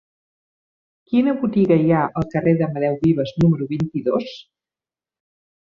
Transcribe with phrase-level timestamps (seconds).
[1.11, 4.37] Quina botiga hi ha al carrer d'Amadeu Vives número vint-i-dos?